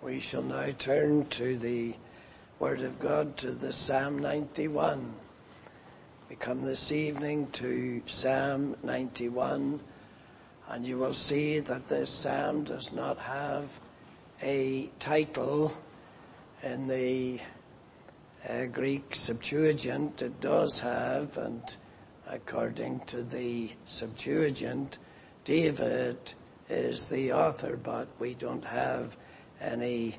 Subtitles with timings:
[0.00, 1.92] We shall now turn to the
[2.60, 5.12] Word of God to the Psalm 91.
[6.30, 9.80] We come this evening to Psalm 91
[10.68, 13.68] and you will see that this Psalm does not have
[14.40, 15.76] a title
[16.62, 17.40] in the
[18.48, 20.22] uh, Greek Septuagint.
[20.22, 21.76] It does have and
[22.28, 24.98] according to the Septuagint,
[25.44, 26.34] David
[26.68, 29.16] is the author, but we don't have
[29.60, 30.16] any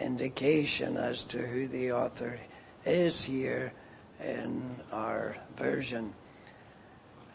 [0.00, 2.38] indication as to who the author
[2.84, 3.72] is here
[4.24, 6.14] in our version.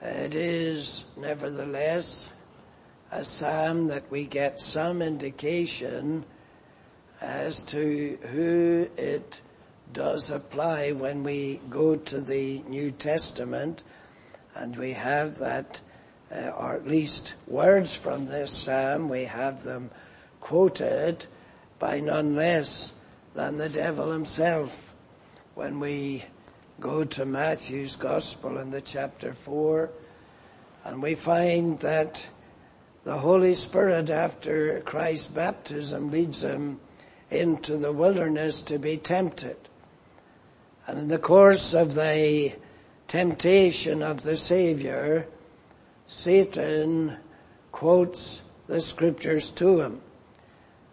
[0.01, 2.29] It is nevertheless
[3.11, 6.25] a psalm that we get some indication
[7.21, 9.41] as to who it
[9.93, 13.83] does apply when we go to the New Testament
[14.55, 15.79] and we have that,
[16.33, 19.91] uh, or at least words from this psalm, we have them
[20.41, 21.27] quoted
[21.85, 22.93] by none less
[23.35, 24.91] than the devil himself.
[25.53, 26.25] When we
[26.79, 29.91] go to Matthew's Gospel in the chapter 4,
[30.83, 32.27] and we find that
[33.03, 36.79] the Holy Spirit after Christ's baptism leads him
[37.29, 39.57] into the wilderness to be tempted.
[40.87, 42.55] And in the course of the
[43.07, 45.27] temptation of the Savior,
[46.07, 47.17] Satan
[47.71, 50.01] quotes the scriptures to him.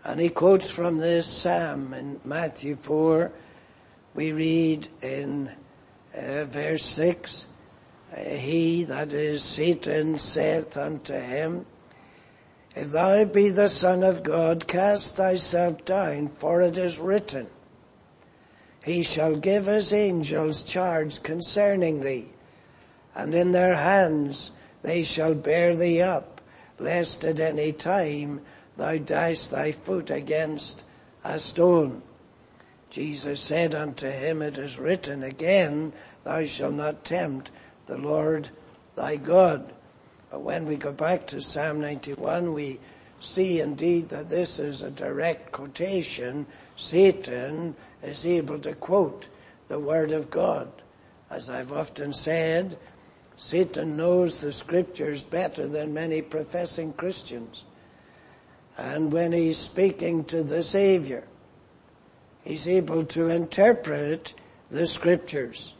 [0.04, 3.30] And he quotes from this Psalm in Matthew 4.
[4.14, 5.48] We read in
[6.16, 7.46] uh, verse 6,
[8.12, 11.66] uh, He that is Satan saith unto him,
[12.74, 17.46] If thou be the Son of God, cast thyself down, for it is written,
[18.84, 22.32] He shall give his angels charge concerning thee,
[23.14, 24.50] and in their hands
[24.82, 26.40] they shall bear thee up,
[26.78, 28.40] lest at any time
[28.76, 30.84] thou dash thy foot against
[31.24, 32.02] a stone.
[32.90, 35.92] Jesus said unto him, it is written again,
[36.24, 37.50] thou shalt not tempt
[37.86, 38.50] the Lord
[38.96, 39.72] thy God.
[40.30, 42.80] But when we go back to Psalm 91, we
[43.20, 46.46] see indeed that this is a direct quotation.
[46.76, 49.28] Satan is able to quote
[49.68, 50.70] the word of God.
[51.30, 52.76] As I've often said,
[53.36, 57.64] Satan knows the scriptures better than many professing Christians.
[58.78, 61.24] And when he's speaking to the Savior,
[62.44, 64.34] he's able to interpret
[64.70, 65.74] the scriptures.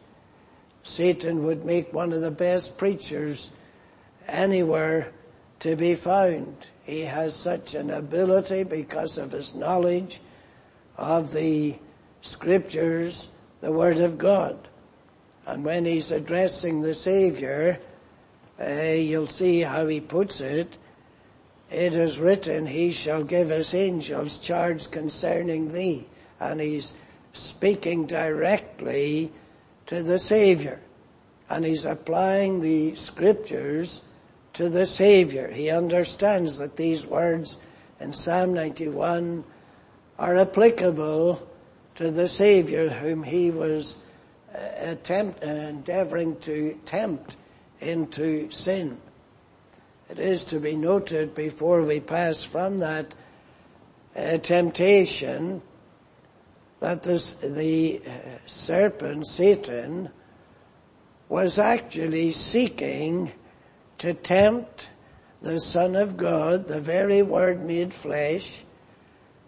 [0.82, 3.50] Satan would make one of the best preachers
[4.28, 5.12] anywhere
[5.60, 6.68] to be found.
[6.84, 10.20] He has such an ability because of his knowledge
[10.96, 11.76] of the
[12.20, 13.28] scriptures,
[13.60, 14.56] the Word of God.
[15.46, 17.78] And when he's addressing the Savior,
[18.60, 20.76] uh, you'll see how he puts it.
[21.72, 26.06] It is written, He shall give His angels charge concerning thee.
[26.38, 26.92] And He's
[27.32, 29.32] speaking directly
[29.86, 30.80] to the Savior.
[31.48, 34.02] And He's applying the scriptures
[34.52, 35.48] to the Savior.
[35.48, 37.58] He understands that these words
[38.00, 39.42] in Psalm 91
[40.18, 41.48] are applicable
[41.94, 43.96] to the Savior whom He was
[44.54, 47.38] uh, attempt, endeavoring to tempt
[47.80, 48.98] into sin.
[50.12, 53.14] It is to be noted before we pass from that
[54.14, 55.62] uh, temptation
[56.80, 58.10] that this, the uh,
[58.44, 60.10] serpent, Satan,
[61.30, 63.32] was actually seeking
[63.96, 64.90] to tempt
[65.40, 68.64] the Son of God, the very Word made flesh,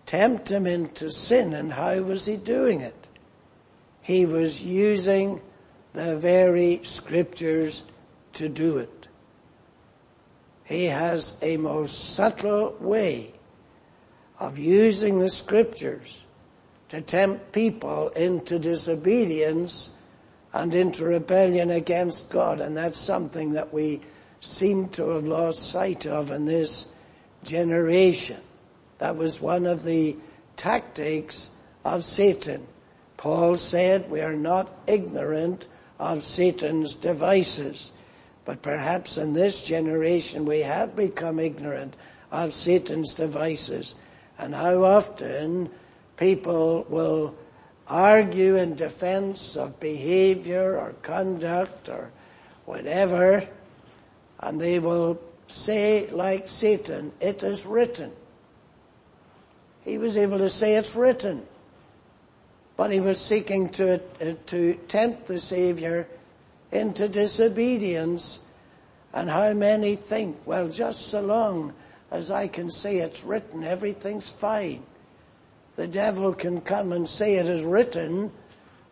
[0.06, 1.52] tempt him into sin.
[1.52, 3.06] And how was he doing it?
[4.00, 5.42] He was using
[5.92, 7.82] the very scriptures
[8.32, 9.03] to do it.
[10.64, 13.34] He has a most subtle way
[14.38, 16.24] of using the scriptures
[16.88, 19.90] to tempt people into disobedience
[20.52, 22.60] and into rebellion against God.
[22.60, 24.00] And that's something that we
[24.40, 26.86] seem to have lost sight of in this
[27.42, 28.40] generation.
[28.98, 30.16] That was one of the
[30.56, 31.50] tactics
[31.84, 32.66] of Satan.
[33.16, 35.66] Paul said we are not ignorant
[35.98, 37.92] of Satan's devices.
[38.44, 41.94] But perhaps in this generation we have become ignorant
[42.30, 43.94] of Satan's devices
[44.38, 45.70] and how often
[46.16, 47.34] people will
[47.88, 52.10] argue in defense of behavior or conduct or
[52.64, 53.46] whatever
[54.40, 58.12] and they will say like Satan, it is written.
[59.84, 61.46] He was able to say it's written.
[62.76, 66.08] But he was seeking to, uh, to tempt the Savior
[66.74, 68.40] into disobedience.
[69.14, 71.72] And how many think, well, just so long
[72.10, 74.82] as I can say it's written, everything's fine.
[75.76, 78.30] the devil can come and say it is written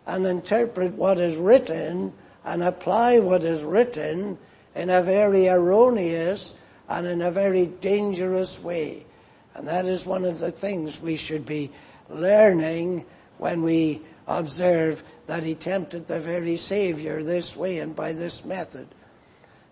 [0.06, 2.12] and interpret what is written
[2.44, 4.36] and apply what is written
[4.74, 6.56] in a very erroneous
[6.88, 9.06] and in a very dangerous way.
[9.54, 11.70] And that is one of the things we should be
[12.10, 13.04] learning
[13.38, 18.88] when we observe that he tempted the very Savior this way and by this method.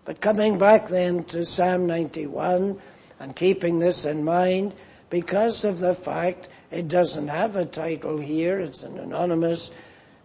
[0.05, 2.79] But coming back then to Psalm 91
[3.19, 4.73] and keeping this in mind,
[5.09, 9.71] because of the fact it doesn't have a title here, it's an anonymous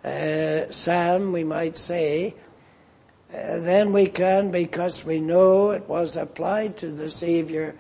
[0.05, 2.35] uh, psalm, we might say,
[3.35, 7.75] uh, then we can, because we know it was applied to the Savior,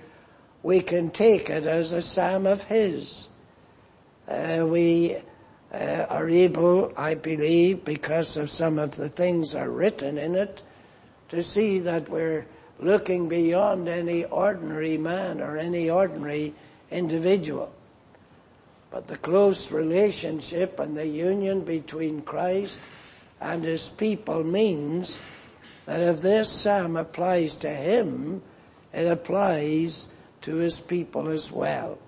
[0.62, 3.28] we can take it as a psalm of His.
[4.26, 5.16] Uh, we
[5.72, 10.62] uh, are able, I believe, because of some of the things are written in it,
[11.30, 12.46] to see that we're
[12.78, 16.54] looking beyond any ordinary man or any ordinary
[16.90, 17.72] individual.
[18.90, 22.80] But the close relationship and the union between Christ
[23.40, 25.20] and his people means
[25.86, 28.42] that if this psalm applies to him,
[28.92, 30.08] it applies
[30.42, 31.98] to his people as well.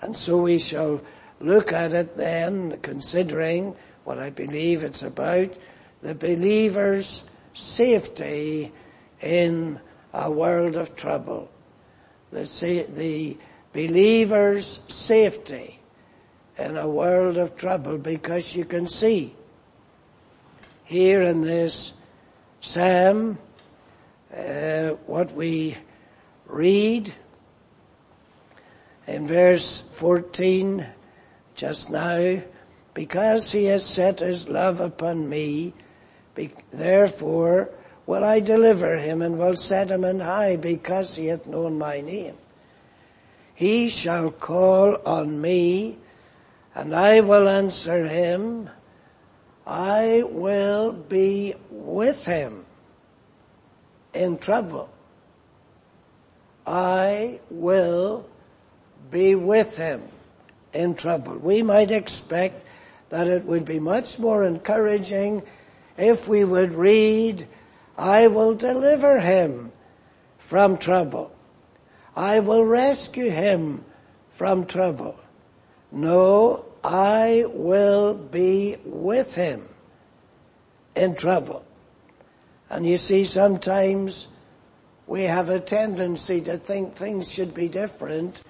[0.00, 1.00] And so we shall
[1.44, 5.56] look at it then, considering what I believe it's about,
[6.02, 7.24] the believer's
[7.54, 8.72] safety
[9.20, 9.80] in
[10.12, 11.50] a world of trouble.
[12.30, 13.36] The, the
[13.72, 15.78] believer's safety
[16.58, 19.34] in a world of trouble because you can see
[20.84, 21.94] here in this
[22.60, 23.38] psalm
[24.36, 25.76] uh, what we
[26.46, 27.12] read
[29.06, 30.86] in verse 14
[31.54, 32.42] just now,
[32.94, 35.74] because he has set his love upon me,
[36.70, 37.70] therefore
[38.06, 42.00] will I deliver him and will set him on high because he hath known my
[42.00, 42.36] name.
[43.54, 45.98] He shall call on me
[46.74, 48.68] and I will answer him.
[49.66, 52.66] I will be with him
[54.12, 54.90] in trouble.
[56.66, 58.26] I will
[59.10, 60.02] be with him
[60.74, 61.36] in trouble.
[61.36, 62.64] We might expect
[63.10, 65.42] that it would be much more encouraging
[65.96, 67.46] if we would read,
[67.96, 69.70] I will deliver him
[70.38, 71.30] from trouble.
[72.16, 73.84] I will rescue him
[74.32, 75.16] from trouble.
[75.92, 79.62] No, I will be with him
[80.96, 81.64] in trouble.
[82.68, 84.28] And you see, sometimes
[85.06, 88.42] we have a tendency to think things should be different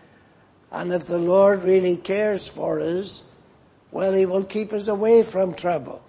[0.75, 3.23] and if the Lord really cares for us,
[3.93, 6.03] well, He will keep us away from trouble.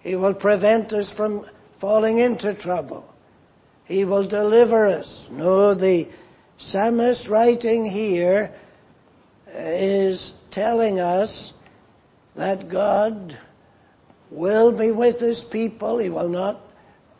[0.00, 1.44] He will prevent us from
[1.78, 3.12] falling into trouble.
[3.84, 5.28] He will deliver us.
[5.30, 6.08] No, the
[6.56, 8.52] psalmist writing here
[9.48, 11.52] uh, is telling us
[12.36, 13.36] that God
[14.30, 15.98] will be with his people.
[15.98, 16.60] He will not,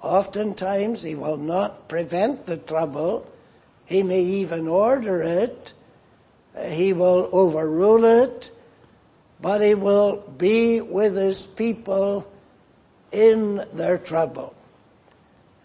[0.01, 3.29] oftentimes, he will not prevent the trouble.
[3.87, 5.73] He may even order it,
[6.67, 8.51] he will overrule it,
[9.41, 12.31] but he will be with his people
[13.13, 14.55] in their trouble.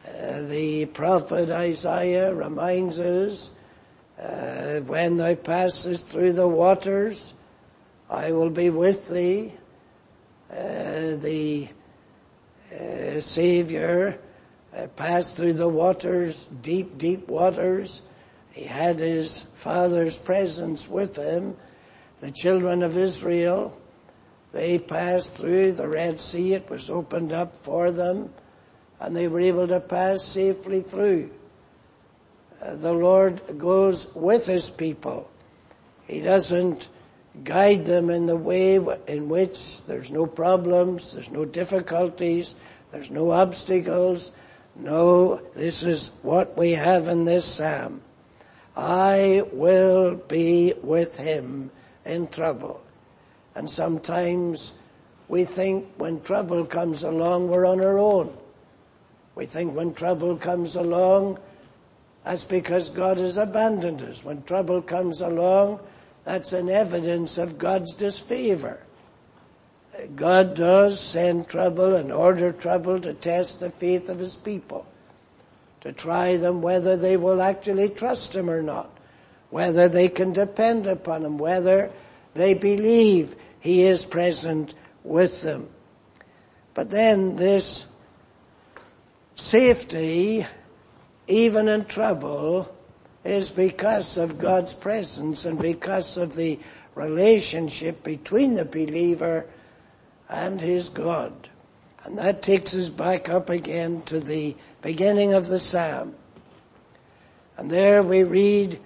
[0.08, 3.52] Uh, the prophet Isaiah reminds us,
[4.22, 7.34] uh, when thou passest through the waters,
[8.10, 9.54] I will be with thee.
[10.52, 11.68] Uh, the
[12.72, 14.20] uh, Savior
[14.76, 18.02] uh, passed through the waters, deep, deep waters,
[18.54, 21.58] he had his father's presence with him.
[22.20, 23.76] The children of Israel,
[24.52, 26.54] they passed through the Red Sea.
[26.54, 28.32] It was opened up for them
[29.00, 31.32] and they were able to pass safely through.
[32.62, 35.30] Uh, the Lord goes with his people.
[36.08, 36.88] He doesn't
[37.44, 38.76] guide them in the way
[39.08, 42.54] in which there's no problems, there's no difficulties,
[42.92, 44.32] there's no obstacles.
[44.76, 48.02] No, this is what we have in this psalm.
[48.76, 51.72] I will be with him
[52.06, 52.82] in trouble.
[53.56, 54.74] And sometimes
[55.28, 58.36] we think when trouble comes along, we're on our own.
[59.36, 61.40] We think when trouble comes along,
[62.24, 64.24] that's because God has abandoned us.
[64.24, 65.80] When trouble comes along,
[66.24, 68.80] that's an evidence of God's disfavor.
[70.16, 74.88] God does send trouble and order trouble to test the faith of His people
[75.84, 78.90] to try them whether they will actually trust him or not,
[79.50, 81.92] whether they can depend upon him, whether
[82.34, 84.74] they believe he is present
[85.04, 85.68] with them.
[86.74, 87.86] But then this
[89.36, 90.46] safety,
[91.28, 92.74] even in trouble,
[93.26, 96.60] is because of God's presence and because of the
[96.96, 99.48] relationship between the believer
[100.30, 101.50] and his God.
[102.04, 106.16] And that takes us back up again to the beginning of the psalm.
[107.58, 108.80] And there we read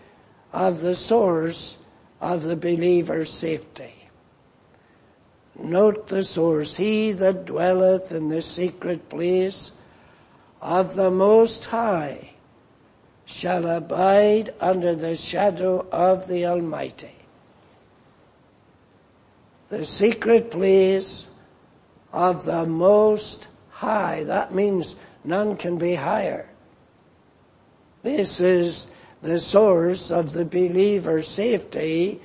[0.53, 1.77] of the source
[2.21, 3.93] of the believer's safety.
[5.55, 6.75] Note the source.
[6.75, 9.71] He that dwelleth in the secret place
[10.61, 12.33] of the Most High
[13.25, 17.15] shall abide under the shadow of the Almighty.
[19.69, 21.27] The secret place
[22.11, 24.23] of the Most High.
[24.23, 26.47] That means none can be higher.
[28.03, 28.87] This is
[29.21, 32.21] the source of the believer's safety.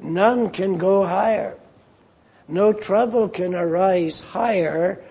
[0.00, 1.56] None can go higher.
[2.48, 5.02] No trouble can arise higher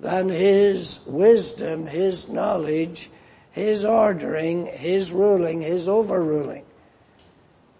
[0.00, 3.10] than His wisdom, His knowledge,
[3.52, 6.64] His ordering, His ruling, His overruling.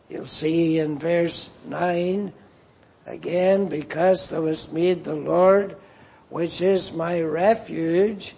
[0.09, 2.33] You'll see in verse 9,
[3.07, 5.77] again, because thou hast made the Lord,
[6.29, 8.35] which is my refuge,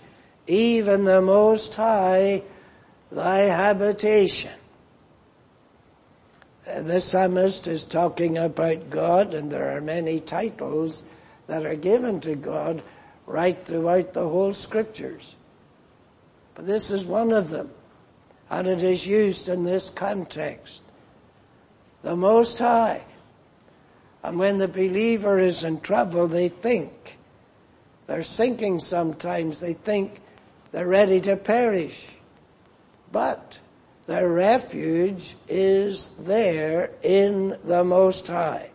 [0.47, 2.43] even the Most High,
[3.11, 4.53] thy habitation.
[6.65, 11.03] The psalmist is talking about God and there are many titles
[11.47, 12.83] that are given to God
[13.27, 15.35] right throughout the whole scriptures.
[16.55, 17.71] But this is one of them
[18.51, 20.83] and it is used in this context.
[22.03, 23.03] The Most High.
[24.23, 27.19] And when the believer is in trouble, they think
[28.07, 29.61] they're sinking sometimes.
[29.61, 30.21] They think
[30.73, 32.17] they're ready to perish.
[33.13, 33.59] But
[34.07, 38.71] their refuge is there in the Most High.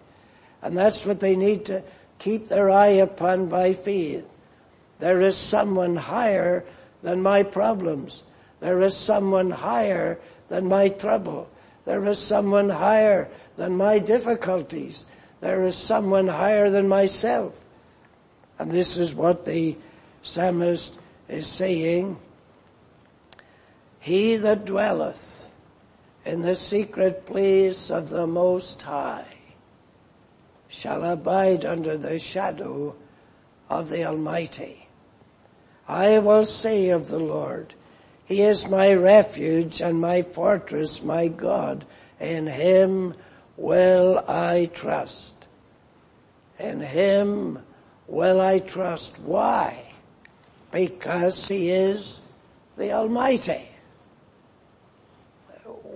[0.62, 1.84] And that's what they need to
[2.20, 4.30] keep their eye upon by faith.
[5.00, 6.64] There is someone higher
[7.02, 8.24] than my problems.
[8.62, 11.50] There is someone higher than my trouble.
[11.84, 15.06] There is someone higher than my difficulties.
[15.44, 17.62] There is someone higher than myself.
[18.58, 19.76] And this is what the
[20.22, 20.98] psalmist
[21.28, 22.18] is saying
[24.04, 25.50] he that dwelleth
[26.26, 29.38] in the secret place of the Most High
[30.68, 32.96] shall abide under the shadow
[33.70, 34.88] of the Almighty.
[35.88, 37.74] I will say of the Lord,
[38.26, 41.86] He is my refuge and my fortress, my God.
[42.20, 43.14] In Him
[43.56, 45.33] will I trust.
[46.64, 47.60] In Him
[48.08, 49.20] will I trust.
[49.20, 49.94] Why?
[50.72, 52.22] Because He is
[52.78, 53.70] the Almighty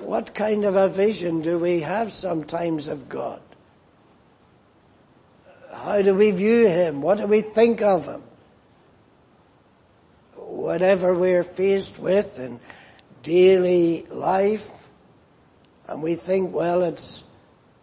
[0.07, 3.41] what kind of a vision do we have sometimes of God?
[5.73, 7.01] How do we view Him?
[7.01, 8.23] What do we think of Him?
[10.35, 12.59] Whatever we're faced with in
[13.21, 14.69] daily life,
[15.87, 17.23] and we think, well, it's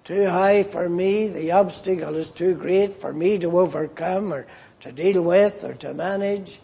[0.05, 4.47] too high for me, the obstacle is too great for me to overcome or
[4.81, 6.61] to deal with or to manage.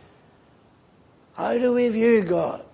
[1.35, 2.64] How do we view God?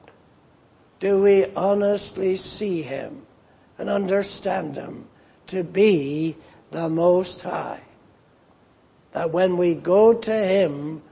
[1.01, 3.27] do we honestly see him
[3.79, 5.07] and understand him
[5.47, 6.37] to be
[6.71, 7.83] the Most High.
[9.13, 11.03] That when we go to him,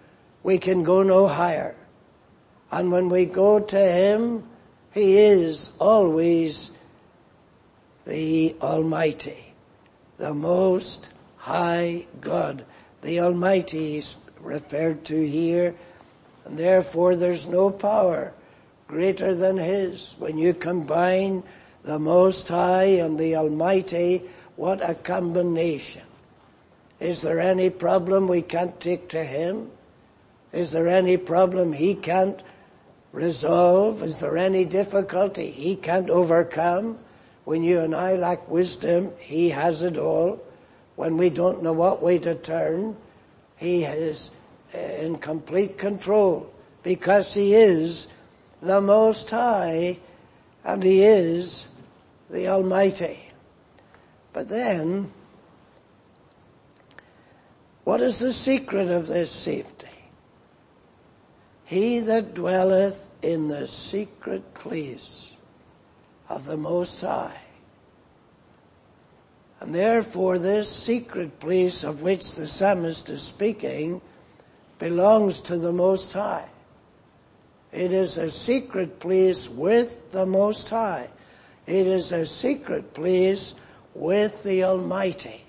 [0.43, 1.77] we can go no higher.
[2.71, 4.45] And when we go to him,
[4.93, 6.71] he is always
[8.07, 9.44] the Almighty,
[10.19, 12.65] the Most High God.
[13.03, 15.75] The Almighty is referred to here,
[16.45, 18.33] and therefore there's no power
[18.87, 20.15] greater than His.
[20.19, 21.43] When you combine
[21.83, 24.23] the Most High and the Almighty,
[24.57, 26.03] what a combination.
[27.01, 29.71] Is there any problem we can't take to Him?
[30.53, 32.41] Is there any problem He can't
[33.13, 34.03] resolve?
[34.03, 36.99] Is there any difficulty He can't overcome?
[37.45, 40.43] When you and I lack wisdom, He has it all.
[40.97, 42.97] When we don't know what way to turn,
[43.57, 44.31] He is
[44.75, 46.51] uh, in complete control
[46.83, 48.09] because He is
[48.63, 49.99] the Most High,
[50.65, 51.69] and He is
[52.31, 53.29] the Almighty.
[54.33, 55.13] But then,
[57.85, 59.89] what is the secret of this safety?
[61.67, 65.34] He that dwelleth in the secret place
[66.29, 67.41] of the Most High.
[69.61, 74.01] And therefore this secret place of which the psalmist is speaking
[74.79, 76.49] belongs to the Most High.
[77.73, 81.11] It is a secret place with the Most High.
[81.67, 83.55] It is a secret place
[83.95, 85.43] with the Almighty.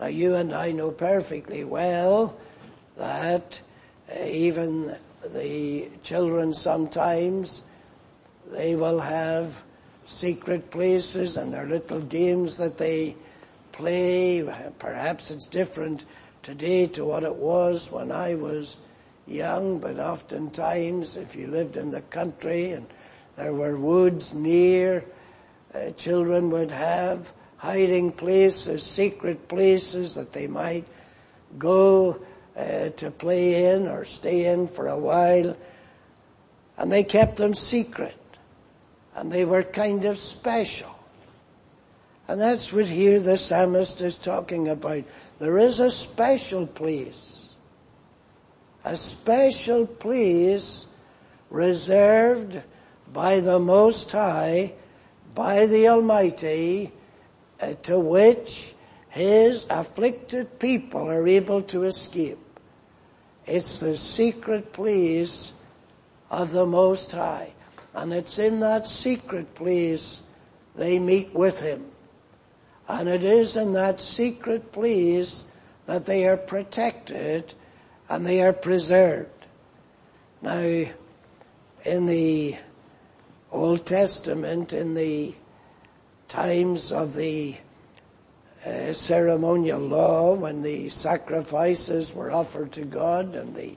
[0.00, 2.36] Now you and I know perfectly well
[2.96, 3.60] that
[4.24, 4.96] even
[5.34, 7.62] the children sometimes
[8.50, 9.62] They will have
[10.06, 13.16] secret places and their little games that they
[13.72, 14.42] play.
[14.78, 16.04] Perhaps it's different
[16.42, 18.78] today to what it was when I was
[19.26, 22.86] young, but oftentimes if you lived in the country and
[23.36, 25.04] there were woods near,
[25.74, 30.86] uh, children would have hiding places, secret places that they might
[31.58, 32.18] go
[32.56, 35.56] uh, to play in or stay in for a while.
[36.78, 38.16] And they kept them secret.
[39.18, 40.94] And they were kind of special.
[42.28, 45.02] And that's what here the psalmist is talking about.
[45.40, 47.52] There is a special place.
[48.84, 50.86] A special place
[51.50, 52.62] reserved
[53.12, 54.74] by the Most High,
[55.34, 56.92] by the Almighty,
[57.60, 58.72] uh, to which
[59.08, 62.38] His afflicted people are able to escape.
[63.46, 65.50] It's the secret place
[66.30, 67.54] of the Most High.
[67.98, 70.22] And it's in that secret place
[70.76, 71.84] they meet with Him.
[72.86, 75.42] And it is in that secret place
[75.86, 77.54] that they are protected
[78.08, 79.46] and they are preserved.
[80.40, 80.60] Now,
[81.84, 82.56] in the
[83.50, 85.34] Old Testament, in the
[86.28, 87.56] times of the
[88.64, 93.76] uh, ceremonial law, when the sacrifices were offered to God and the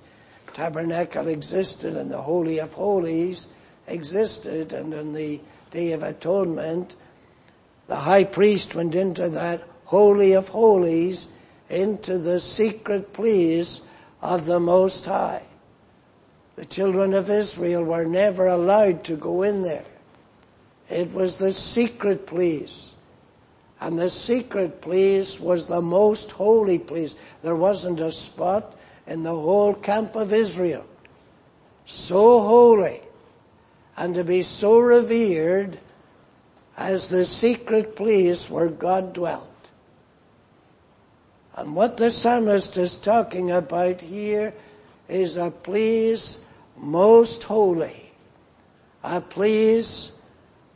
[0.54, 3.48] tabernacle existed and the Holy of Holies
[3.92, 6.96] existed and on the Day of Atonement,
[7.88, 11.28] the high priest went into that Holy of Holies,
[11.70, 13.82] into the secret place
[14.22, 15.44] of the Most High.
[16.56, 19.86] The children of Israel were never allowed to go in there.
[20.90, 22.96] It was the secret place.
[23.80, 27.16] And the secret place was the most holy place.
[27.42, 28.76] There wasn't a spot
[29.08, 30.86] in the whole camp of Israel
[31.86, 33.02] so holy
[34.02, 35.78] and to be so revered
[36.76, 39.70] as the secret place where God dwelt.
[41.56, 44.56] And what the psalmist is talking about here
[45.08, 46.44] is a place
[46.76, 48.12] most holy,
[49.04, 50.12] a place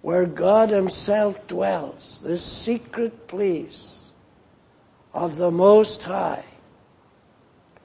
[0.03, 4.11] where God himself dwells, the secret place
[5.15, 6.45] of the Most High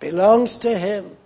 [0.00, 1.16] belongs to Him.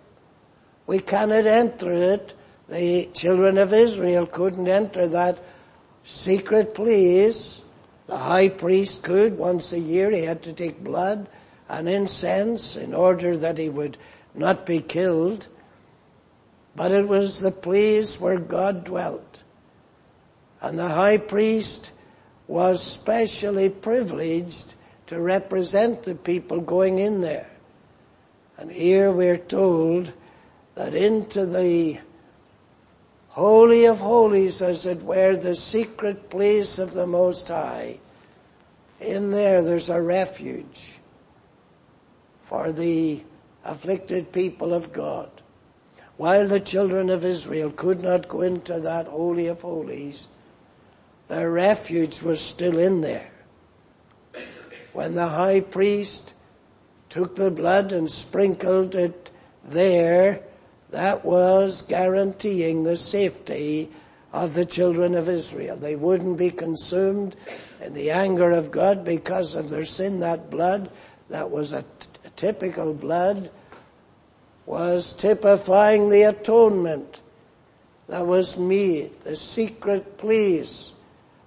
[0.86, 2.34] We cannot enter it.
[2.68, 5.38] The children of Israel couldn't enter that
[6.04, 7.62] secret place.
[8.06, 10.10] The high priest could once a year.
[10.10, 11.28] He had to take blood
[11.68, 13.96] and incense in order that he would
[14.34, 15.48] not be killed.
[16.76, 19.42] But it was the place where God dwelt.
[20.60, 21.92] And the high priest
[22.46, 24.74] was specially privileged
[25.06, 27.50] to represent the people going in there.
[28.56, 30.12] And here we're told
[30.74, 32.00] that into the
[33.34, 37.98] Holy of Holies, as it were, the secret place of the Most High,
[39.00, 41.00] in there there's a refuge
[42.44, 43.24] for the
[43.64, 45.28] afflicted people of God.
[46.16, 50.28] While the children of Israel could not go into that Holy of Holies,
[51.26, 53.32] their refuge was still in there.
[54.92, 56.34] When the high priest
[57.08, 59.32] took the blood and sprinkled it
[59.64, 60.40] there,
[60.90, 63.90] that was guaranteeing the safety
[64.32, 65.76] of the children of Israel.
[65.76, 67.36] They wouldn't be consumed
[67.80, 70.20] in the anger of God because of their sin.
[70.20, 70.90] That blood,
[71.30, 73.50] that was a, t- a typical blood,
[74.66, 77.20] was typifying the atonement
[78.08, 79.20] that was made.
[79.20, 80.92] The secret place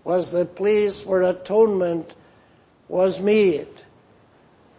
[0.04, 2.15] was the place where atonement
[2.88, 3.67] was made.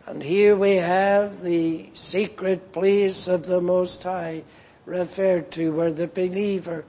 [0.09, 4.43] And here we have the secret place of the Most High
[4.87, 6.87] referred to where the believer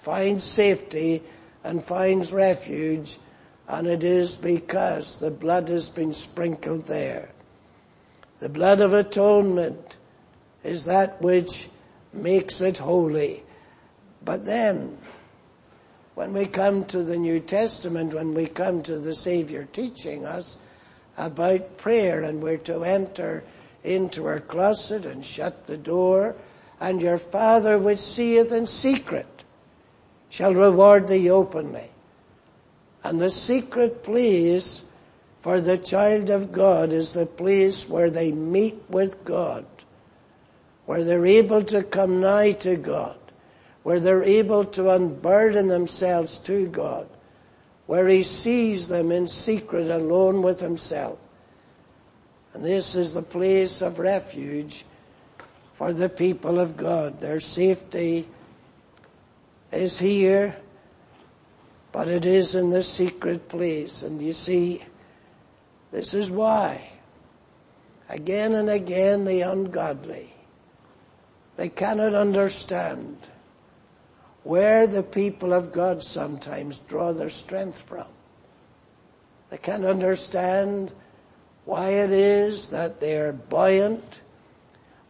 [0.00, 1.22] finds safety
[1.62, 3.18] and finds refuge
[3.68, 7.28] and it is because the blood has been sprinkled there.
[8.40, 9.96] The blood of atonement
[10.64, 11.68] is that which
[12.12, 13.44] makes it holy.
[14.24, 14.98] But then,
[16.16, 20.58] when we come to the New Testament, when we come to the Savior teaching us
[21.18, 23.44] about prayer and we're to enter
[23.84, 26.36] into our closet and shut the door
[26.80, 29.26] and your Father which seeth in secret
[30.30, 31.90] shall reward thee openly.
[33.02, 34.82] And the secret place
[35.40, 39.64] for the child of God is the place where they meet with God,
[40.86, 43.16] where they're able to come nigh to God,
[43.82, 47.08] where they're able to unburden themselves to God,
[47.88, 51.18] where he sees them in secret alone with himself.
[52.54, 54.84] And this is the place of refuge
[55.74, 57.18] for the people of God.
[57.18, 58.28] Their safety
[59.72, 60.56] is here
[61.92, 64.02] but it is in the secret place.
[64.02, 64.82] And you see,
[65.90, 66.92] this is why.
[68.08, 70.32] Again and again the ungodly,
[71.56, 73.18] they cannot understand
[74.44, 78.06] where the people of God sometimes draw their strength from.
[79.50, 80.92] They can't understand
[81.64, 84.20] why it is that they're buoyant,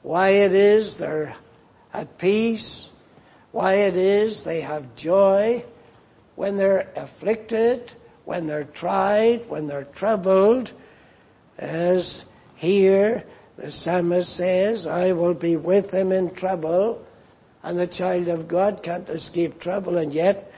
[0.02, 1.36] why it is they're
[1.92, 2.88] at peace,
[3.52, 5.64] why it is they have joy
[6.36, 7.92] when they're afflicted,
[8.24, 10.72] when they're tried, when they're troubled,
[11.58, 13.24] as here
[13.56, 17.04] the psalmist says, I will be with them in trouble,
[17.62, 20.52] and the child of God can't escape trouble, and yet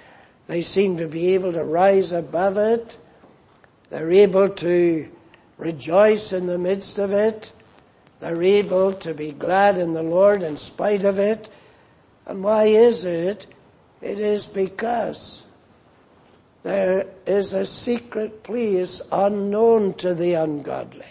[0.47, 2.99] they seem to be able to rise above it.
[3.89, 5.09] They're able to
[5.57, 7.53] rejoice in the midst of it.
[8.21, 11.49] They're able to be glad in the Lord in spite of it.
[12.27, 13.47] And why is it?
[14.01, 15.47] It is because
[16.63, 21.05] there is a secret place unknown to the ungodly.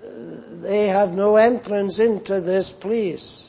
[0.00, 3.47] They have no entrance into this place.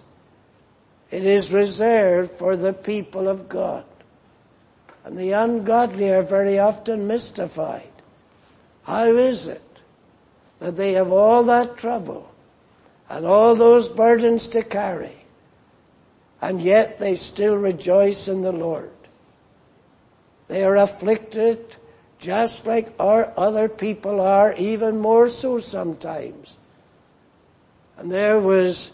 [1.11, 3.85] It is reserved for the people of God.
[5.03, 7.89] And the ungodly are very often mystified.
[8.83, 9.81] How is it
[10.59, 12.31] that they have all that trouble
[13.09, 15.15] and all those burdens to carry
[16.41, 18.91] and yet they still rejoice in the Lord?
[20.47, 21.75] They are afflicted
[22.19, 26.57] just like our other people are, even more so sometimes.
[27.97, 28.91] And there was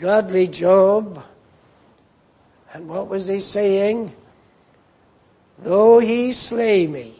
[0.00, 1.22] godly Job,
[2.72, 4.14] and what was he saying?
[5.58, 7.12] Though he slay me,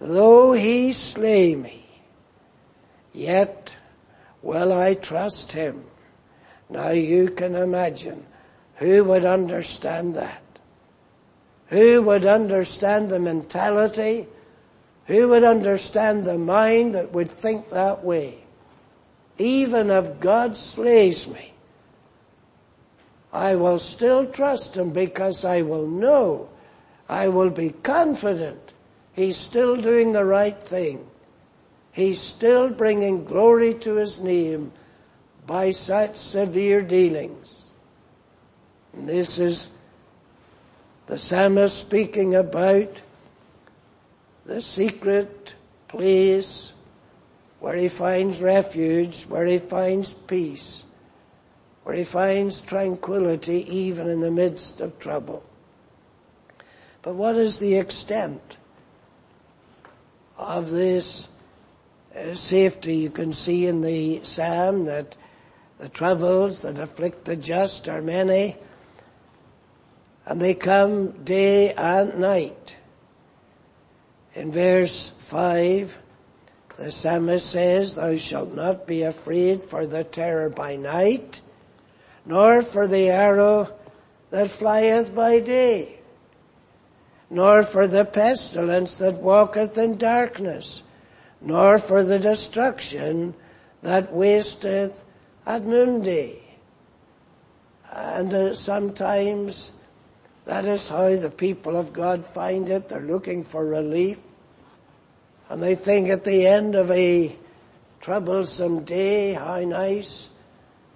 [0.00, 1.84] though he slay me,
[3.12, 3.76] yet
[4.40, 5.84] will I trust him.
[6.70, 8.24] Now you can imagine
[8.76, 10.42] who would understand that.
[11.66, 14.26] Who would understand the mentality?
[15.04, 18.39] Who would understand the mind that would think that way?
[19.40, 21.54] Even if God slays me,
[23.32, 26.50] I will still trust Him because I will know,
[27.08, 28.74] I will be confident
[29.14, 31.06] He's still doing the right thing.
[31.90, 34.72] He's still bringing glory to His name
[35.46, 37.70] by such severe dealings.
[38.92, 39.68] And this is
[41.06, 43.00] the psalmist speaking about
[44.44, 45.54] the secret
[45.88, 46.74] place
[47.60, 50.84] where he finds refuge, where he finds peace,
[51.84, 55.44] where he finds tranquility even in the midst of trouble.
[57.02, 58.56] But what is the extent
[60.38, 61.28] of this
[62.16, 62.96] uh, safety?
[62.96, 65.16] You can see in the psalm that
[65.78, 68.56] the troubles that afflict the just are many,
[70.26, 72.76] and they come day and night.
[74.34, 75.99] In verse 5,
[76.80, 81.42] the psalmist says, Thou shalt not be afraid for the terror by night,
[82.24, 83.68] nor for the arrow
[84.30, 85.98] that flieth by day,
[87.28, 90.82] nor for the pestilence that walketh in darkness,
[91.42, 93.34] nor for the destruction
[93.82, 95.04] that wasteth
[95.44, 96.40] at noonday.
[97.92, 99.72] And uh, sometimes
[100.46, 102.88] that is how the people of God find it.
[102.88, 104.18] They're looking for relief.
[105.50, 107.36] And they think at the end of a
[108.00, 110.28] troublesome day, how nice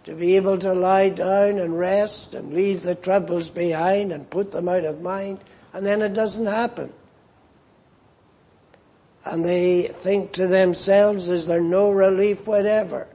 [0.04, 4.52] to be able to lie down and rest and leave the troubles behind and put
[4.52, 5.40] them out of mind.
[5.72, 6.92] And then it doesn't happen.
[9.24, 13.08] And they think to themselves, is there no relief whatever?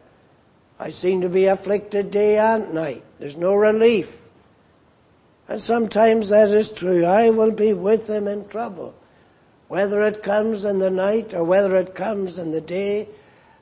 [0.77, 3.03] I seem to be afflicted day and night.
[3.17, 4.17] There's no relief.
[5.47, 7.05] And sometimes that is true.
[7.05, 8.93] I will be with them in trouble.
[9.69, 13.07] Whether it comes in the night or whether it comes in the day,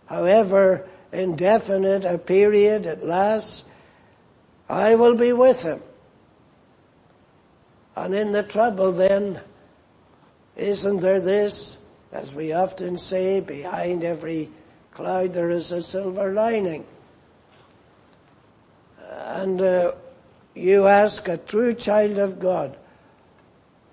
[0.06, 3.66] however indefinite a period it lasts,
[4.70, 5.82] I will be with him.
[7.98, 9.42] And in the trouble then,
[10.56, 11.78] isn't there this,
[12.14, 14.50] as we often say, behind every
[14.92, 16.86] cloud there is a silver lining.
[19.10, 19.92] And uh,
[20.56, 22.78] you ask a true child of God,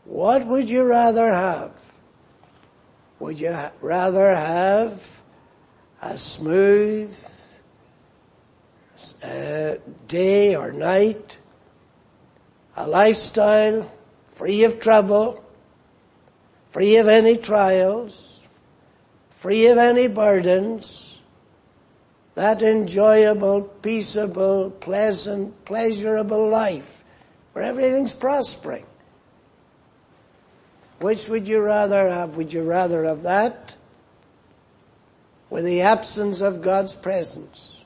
[0.04, 1.72] what would you rather have?
[3.20, 5.22] Would you rather have
[6.02, 7.16] a smooth
[9.22, 9.74] uh,
[10.08, 11.38] day or night,
[12.76, 13.90] a lifestyle
[14.34, 15.44] free of trouble,
[16.72, 18.40] free of any trials,
[19.36, 21.22] free of any burdens,
[22.34, 27.04] that enjoyable, peaceable, pleasant, pleasurable life
[27.52, 28.84] where everything's prospering.
[31.04, 32.38] Which would you rather have?
[32.38, 33.76] Would you rather have that
[35.50, 37.78] with the absence of God's presence?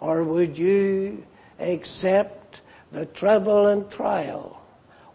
[0.00, 1.26] Or would you
[1.60, 4.64] accept the trouble and trial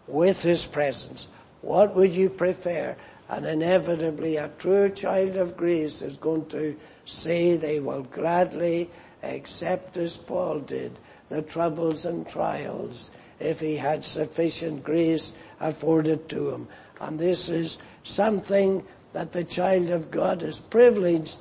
[0.06, 1.26] with His presence?
[1.60, 2.96] What would you prefer?
[3.28, 8.90] And inevitably a true child of grace is going to say they will gladly
[9.24, 10.96] accept as Paul did
[11.30, 16.68] the troubles and trials if he had sufficient grace afforded to him.
[17.00, 21.38] And this is something that the child of God is privileged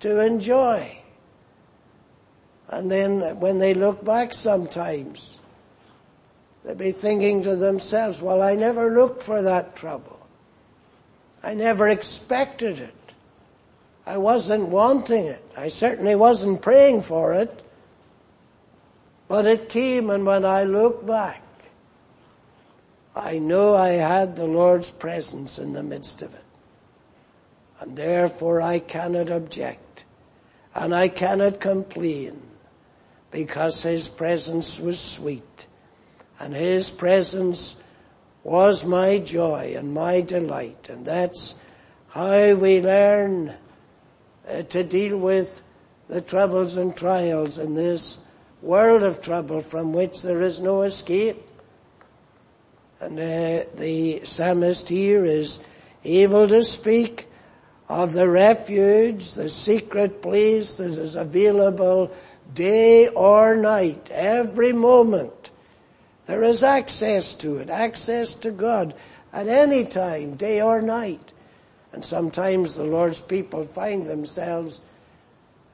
[0.00, 1.00] to enjoy.
[2.68, 5.38] And then when they look back sometimes,
[6.64, 10.18] they'll be thinking to themselves, well, I never looked for that trouble.
[11.42, 12.94] I never expected it.
[14.04, 15.44] I wasn't wanting it.
[15.56, 17.62] I certainly wasn't praying for it.
[19.28, 21.42] But it came and when I look back,
[23.18, 26.44] I know I had the Lord's presence in the midst of it.
[27.80, 30.04] And therefore I cannot object.
[30.74, 32.40] And I cannot complain
[33.30, 35.66] because His presence was sweet.
[36.38, 37.76] And His presence
[38.44, 40.88] was my joy and my delight.
[40.88, 41.56] And that's
[42.08, 43.54] how we learn
[44.48, 45.62] uh, to deal with
[46.06, 48.18] the troubles and trials in this
[48.62, 51.47] world of trouble from which there is no escape.
[53.00, 55.60] And uh, the psalmist here is
[56.04, 57.28] able to speak
[57.88, 62.10] of the refuge, the secret place that is available
[62.54, 65.50] day or night, every moment.
[66.26, 68.94] There is access to it, access to God
[69.32, 71.32] at any time, day or night.
[71.92, 74.80] And sometimes the Lord's people find themselves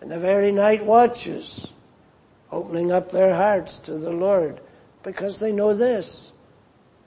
[0.01, 1.73] in the very night watches,
[2.53, 4.61] opening up their hearts to the Lord
[5.03, 6.34] because they know this.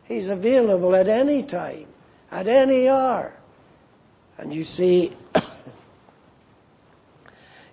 [0.08, 1.86] He's available at any time,
[2.32, 3.38] at any hour.
[4.38, 5.14] And you see,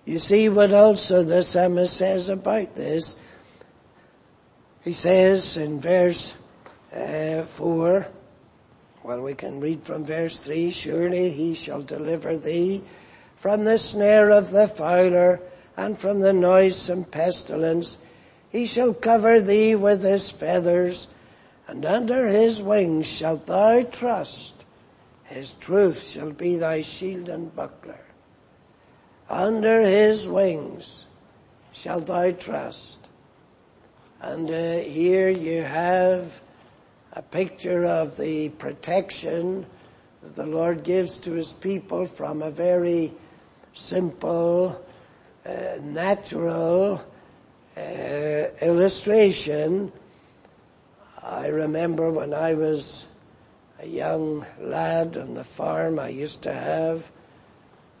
[0.05, 3.15] you see what also the psalmist says about this.
[4.83, 6.33] He says in verse
[6.93, 8.07] uh, 4,
[9.03, 12.83] well we can read from verse 3, surely he shall deliver thee
[13.37, 15.39] from the snare of the fowler
[15.77, 17.97] and from the noisome pestilence.
[18.51, 21.07] He shall cover thee with his feathers,
[21.67, 24.53] and under his wings shalt thou trust.
[25.23, 27.99] His truth shall be thy shield and buckler.
[29.29, 31.05] Under his wings
[31.71, 32.99] shalt thou trust.
[34.21, 36.41] And uh, here you have
[37.13, 39.65] a picture of the protection
[40.21, 43.13] that the Lord gives to his people from a very
[43.73, 44.83] simple
[45.45, 45.51] uh,
[45.81, 47.03] natural
[47.77, 47.81] uh,
[48.61, 49.91] illustration.
[51.27, 53.07] I remember when I was
[53.79, 57.11] a young lad on the farm, I used to have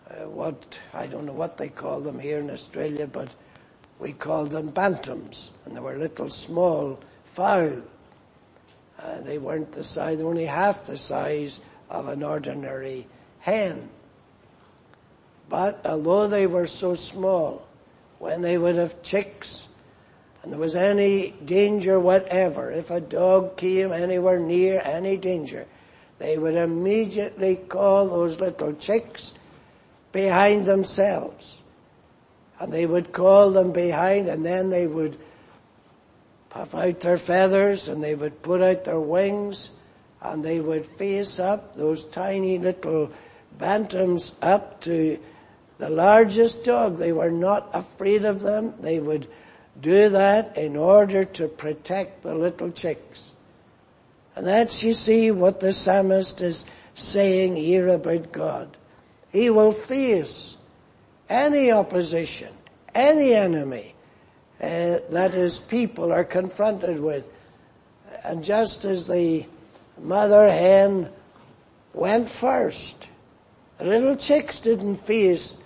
[0.07, 3.29] uh, what, I don't know what they call them here in Australia, but
[3.97, 7.81] we called them bantams, and they were little small fowl.
[8.99, 13.07] Uh, they weren't the size, only half the size of an ordinary
[13.39, 13.89] hen.
[15.49, 17.65] But although they were so small,
[18.19, 19.67] when they would have chicks,
[20.45, 25.65] and there was any danger whatever, if a dog came anywhere near any danger,
[26.19, 29.33] they would immediately call those little chicks
[30.11, 31.63] behind themselves.
[32.59, 35.17] And they would call them behind and then they would
[36.51, 39.71] puff out their feathers and they would put out their wings
[40.21, 43.11] and they would face up those tiny little
[43.57, 45.17] bantams up to
[45.79, 46.97] the largest dog.
[46.97, 48.75] They were not afraid of them.
[48.77, 49.27] They would
[49.79, 53.35] do that in order to protect the little chicks.
[54.35, 58.77] And that's, you see, what the psalmist is saying here about God.
[59.31, 60.57] He will face
[61.29, 62.53] any opposition,
[62.93, 63.95] any enemy
[64.61, 67.29] uh, that his people are confronted with.
[68.23, 69.45] And just as the
[70.01, 71.09] mother hen
[71.93, 73.09] went first,
[73.77, 75.57] the little chicks didn't face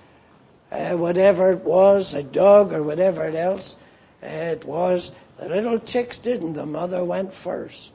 [0.71, 3.75] uh, whatever it was, a dog or whatever else
[4.21, 5.11] it was.
[5.37, 6.53] The little chicks didn't.
[6.53, 7.93] The mother went first.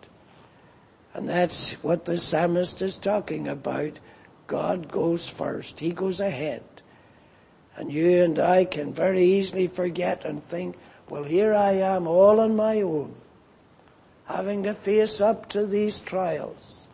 [1.12, 3.98] And that's what the psalmist is talking about.
[4.46, 5.80] God goes first.
[5.80, 6.62] He goes ahead.
[7.76, 10.76] And you and I can very easily forget and think,
[11.08, 13.14] well here I am all on my own,
[14.26, 16.88] having to face up to these trials,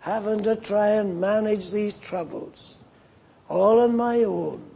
[0.00, 2.82] having to try and manage these troubles,
[3.48, 4.69] all on my own.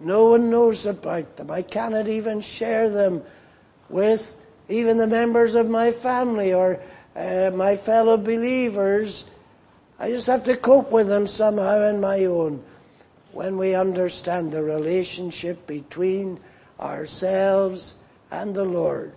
[0.00, 1.50] No one knows about them.
[1.50, 3.22] I cannot even share them
[3.88, 4.36] with
[4.68, 6.80] even the members of my family or
[7.14, 9.28] uh, my fellow believers
[9.98, 12.62] I just have to cope with them somehow on my own.
[13.32, 16.40] When we understand the relationship between
[16.80, 17.94] ourselves
[18.30, 19.12] and the Lord,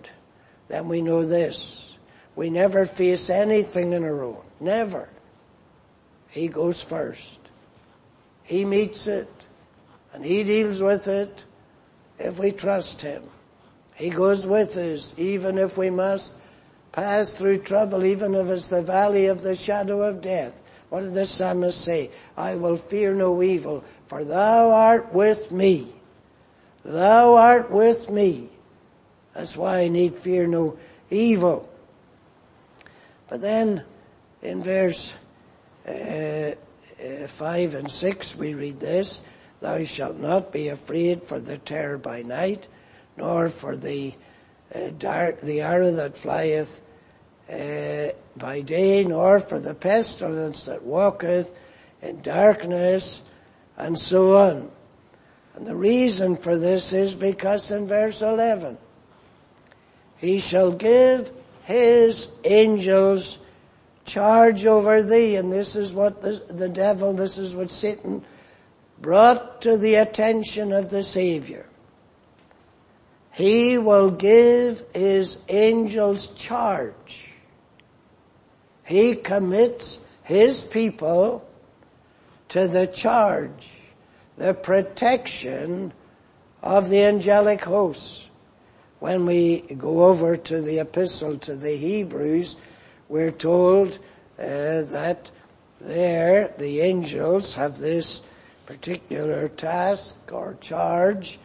[0.68, 1.98] then we know this.
[2.36, 4.42] We never face anything on our own.
[4.60, 5.08] Never.
[6.28, 7.38] He goes first.
[8.44, 9.28] He meets it
[10.12, 11.44] and He deals with it
[12.18, 13.22] if we trust Him.
[13.94, 16.32] He goes with us even if we must
[16.92, 20.60] pass through trouble, even if it's the valley of the shadow of death.
[20.88, 22.10] What did the psalmist say?
[22.36, 25.88] I will fear no evil, for thou art with me.
[26.84, 28.48] Thou art with me.
[29.34, 30.78] That's why I need fear no
[31.10, 31.68] evil.
[33.28, 33.84] But then
[34.42, 35.14] in verse
[35.86, 39.20] uh, uh, 5 and 6 we read this,
[39.60, 42.68] Thou shalt not be afraid for the terror by night,
[43.16, 44.14] nor for the
[44.74, 44.90] uh,
[45.42, 46.82] the arrow that flieth
[47.50, 51.52] uh, by day, nor for the pestilence that walketh
[52.02, 53.22] in darkness,
[53.76, 54.70] and so on.
[55.54, 58.78] And the reason for this is because in verse 11,
[60.18, 61.32] He shall give
[61.64, 63.38] His angels
[64.04, 68.24] charge over thee, and this is what the, the devil, this is what Satan
[69.00, 71.66] brought to the attention of the Savior.
[73.32, 77.30] He will give His angels charge.
[78.84, 81.48] He commits His people
[82.48, 83.80] to the charge,
[84.36, 85.92] the protection
[86.62, 88.28] of the angelic hosts.
[88.98, 92.56] When we go over to the epistle to the Hebrews,
[93.08, 93.98] we're told
[94.38, 95.30] uh, that
[95.80, 98.22] there the angels have this
[98.68, 101.38] particular task or charge.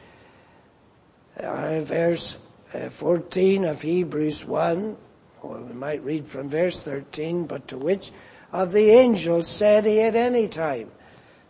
[1.40, 2.38] Uh, verse
[2.74, 4.98] uh, 14 of Hebrews 1,
[5.42, 8.12] well, we might read from verse 13, but to which
[8.52, 10.92] of the angels said he at any time,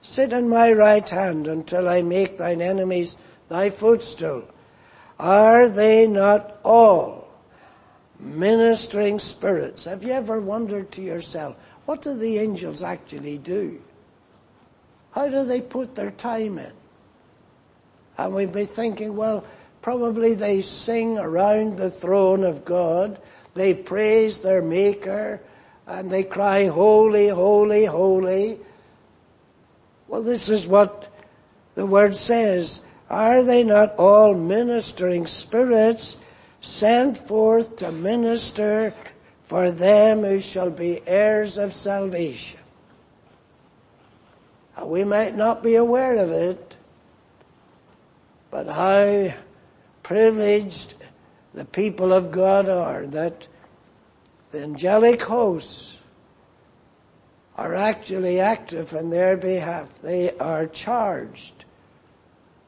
[0.03, 3.17] Sit on my right hand until I make thine enemies
[3.49, 4.43] thy footstool.
[5.19, 7.29] Are they not all
[8.19, 9.85] ministering spirits?
[9.85, 11.55] Have you ever wondered to yourself,
[11.85, 13.81] what do the angels actually do?
[15.13, 16.71] How do they put their time in?
[18.17, 19.45] And we'd be thinking, well,
[19.81, 23.19] probably they sing around the throne of God,
[23.53, 25.39] they praise their Maker,
[25.85, 28.59] and they cry, holy, holy, holy.
[30.07, 31.11] Well, this is what
[31.75, 32.81] the word says.
[33.09, 36.17] Are they not all ministering spirits
[36.61, 38.93] sent forth to minister
[39.43, 42.62] for them who shall be heirs of salvation?
[44.75, 46.77] Uh, we might not be aware of it,
[48.49, 49.33] but how
[50.01, 50.95] privileged
[51.53, 53.47] the people of God are that
[54.51, 55.99] the angelic hosts
[57.55, 59.99] are actually active in their behalf.
[60.01, 61.65] They are charged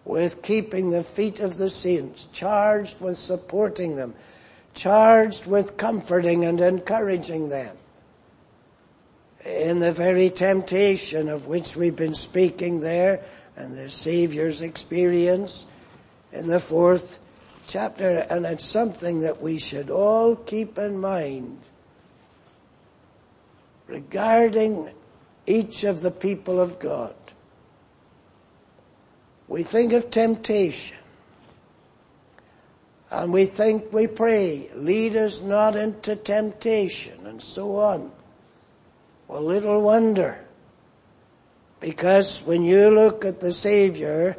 [0.03, 4.13] with keeping the feet of the saints, charged with supporting them,
[4.75, 7.75] charged with comforting and encouraging them
[9.45, 13.23] in the very temptation of which we've been speaking there
[13.55, 15.65] and the Savior's experience
[16.33, 17.19] in the fourth
[17.67, 18.25] chapter.
[18.29, 21.59] And it's something that we should all keep in mind
[23.87, 24.91] regarding
[25.45, 27.15] each of the people of God.
[29.47, 30.97] We think of temptation.
[33.11, 38.11] And we think we pray, lead us not into temptation and so on.
[39.27, 40.43] Well, little wonder.
[41.79, 44.37] Because when you look at the Savior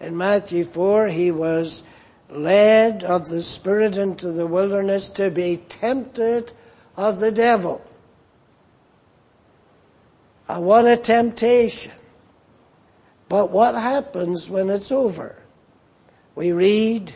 [0.00, 1.82] in Matthew 4, he was
[2.28, 6.52] led of the Spirit into the wilderness to be tempted
[6.96, 7.82] of the devil.
[10.48, 11.92] And what a temptation.
[13.28, 15.36] But what happens when it's over?
[16.34, 17.12] We read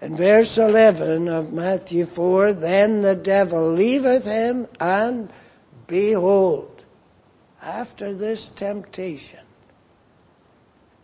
[0.00, 5.30] in verse 11 of Matthew 4, then the devil leaveth him and
[5.88, 6.84] Behold,
[7.62, 9.40] after this temptation,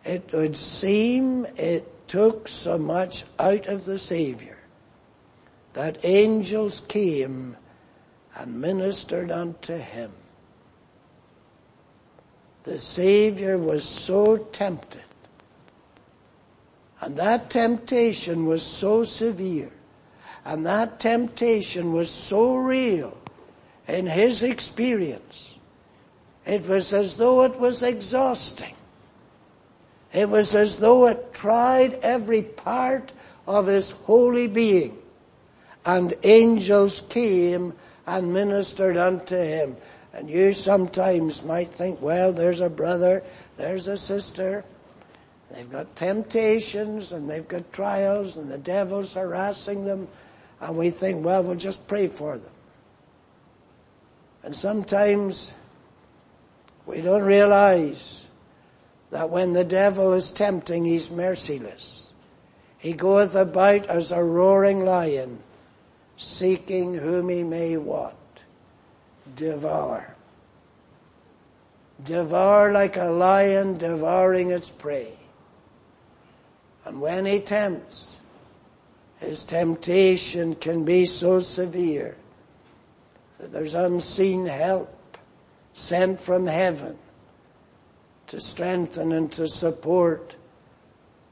[0.05, 4.59] it would seem it took so much out of the Savior
[5.73, 7.57] that angels came
[8.37, 10.13] and ministered unto him.
[12.65, 15.01] The Savior was so tempted,
[17.01, 19.73] and that temptation was so severe,
[20.45, 23.17] and that temptation was so real,
[23.89, 25.59] in his experience,
[26.47, 28.75] it was as though it was exhausting.
[30.13, 33.13] It was as though it tried every part
[33.47, 34.97] of his holy being.
[35.85, 37.75] And angels came
[38.07, 39.77] and ministered unto him.
[40.13, 43.25] And you sometimes might think, well, there's a brother,
[43.57, 44.65] there's a sister,
[45.51, 50.07] they've got temptations and they've got trials and the devil's harassing them,
[50.61, 52.54] and we think, well, we'll just pray for them.
[54.45, 55.55] And sometimes
[56.85, 58.27] we don't realize
[59.11, 62.13] that when the devil is tempting, he's merciless.
[62.77, 65.39] He goeth about as a roaring lion,
[66.19, 68.19] seeking whom he may what?
[69.35, 70.15] Devour.
[72.05, 75.15] Devour like a lion devouring its prey.
[76.85, 78.17] And when he tempts,
[79.21, 82.17] his temptation can be so severe
[83.53, 84.91] there's unseen help
[85.75, 86.97] sent from heaven
[88.29, 90.37] to strengthen and to support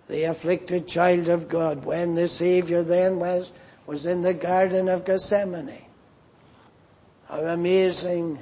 [0.09, 3.53] the afflicted child of God when the Savior then was,
[3.87, 5.85] was in the Garden of Gethsemane.
[7.29, 8.39] How amazing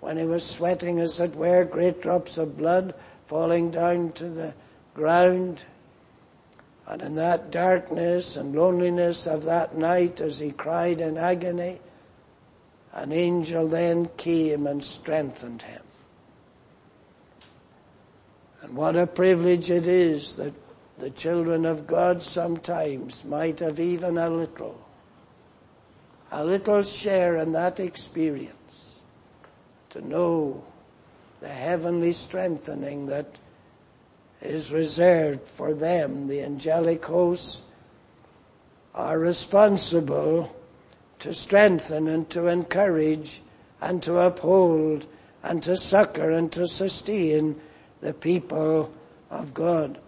[0.00, 2.94] when he was sweating as it were, great drops of blood
[3.26, 4.54] falling down to the
[4.94, 5.62] ground.
[6.86, 11.80] And in that darkness and loneliness of that night as he cried in agony,
[12.92, 15.82] an angel then came and strengthened him.
[18.62, 20.52] And what a privilege it is that
[20.98, 24.78] the children of God sometimes might have even a little,
[26.30, 29.00] a little share in that experience
[29.90, 30.62] to know
[31.40, 33.26] the heavenly strengthening that
[34.40, 36.28] is reserved for them.
[36.28, 37.62] The angelic hosts
[38.94, 40.54] are responsible
[41.22, 43.40] to strengthen and to encourage
[43.80, 45.06] and to uphold
[45.44, 47.54] and to succor and to sustain
[48.00, 48.92] the people
[49.30, 49.98] of God.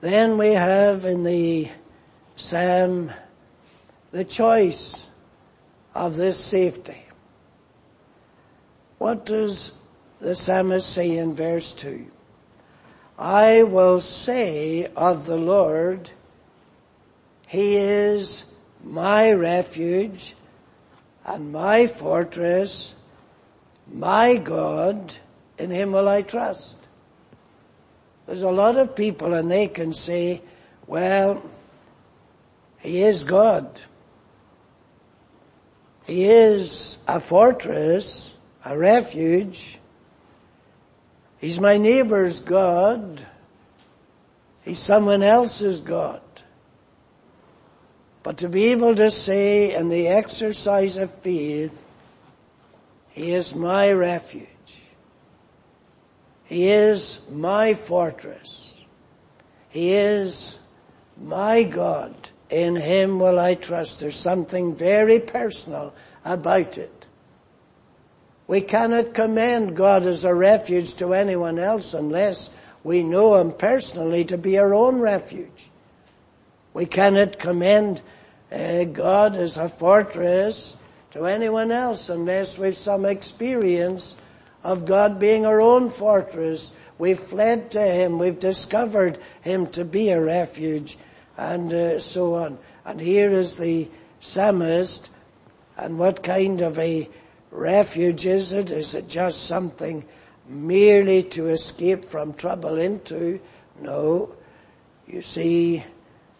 [0.00, 1.68] Then we have in the
[2.36, 3.10] Psalm
[4.12, 5.04] the choice
[5.96, 7.02] of this safety.
[8.98, 9.72] What does
[10.20, 12.06] the psalmist say in verse 2?
[13.18, 16.12] I will say of the Lord,
[17.48, 18.47] He is
[18.88, 20.34] my refuge
[21.26, 22.94] and my fortress,
[23.86, 25.14] my God,
[25.58, 26.78] in Him will I trust.
[28.26, 30.40] There's a lot of people and they can say,
[30.86, 31.42] well,
[32.80, 33.80] He is God.
[36.06, 38.32] He is a fortress,
[38.64, 39.78] a refuge.
[41.38, 43.20] He's my neighbor's God.
[44.62, 46.22] He's someone else's God.
[48.28, 51.82] But to be able to say in the exercise of faith,
[53.08, 54.46] He is my refuge.
[56.44, 58.84] He is my fortress.
[59.70, 60.58] He is
[61.16, 62.14] my God.
[62.50, 64.00] In Him will I trust.
[64.00, 67.06] There's something very personal about it.
[68.46, 72.50] We cannot commend God as a refuge to anyone else unless
[72.84, 75.70] we know Him personally to be our own refuge.
[76.74, 78.02] We cannot commend
[78.50, 80.76] uh, God is a fortress
[81.10, 84.16] to anyone else unless we've some experience
[84.64, 86.72] of God being our own fortress.
[86.98, 88.18] We've fled to Him.
[88.18, 90.98] We've discovered Him to be a refuge
[91.36, 92.58] and uh, so on.
[92.84, 93.88] And here is the
[94.20, 95.10] psalmist
[95.76, 97.08] and what kind of a
[97.50, 98.70] refuge is it?
[98.70, 100.04] Is it just something
[100.48, 103.40] merely to escape from trouble into?
[103.80, 104.34] No.
[105.06, 105.84] You see,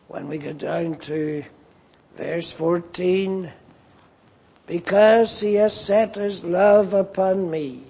[0.08, 1.44] when we go down to
[2.18, 3.52] verse 14,
[4.66, 7.84] because he has set his love upon me,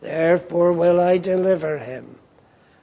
[0.00, 2.16] Therefore will I deliver him.